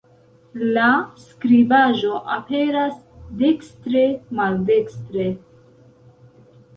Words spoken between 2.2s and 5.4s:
aperas dekstre-maldestre.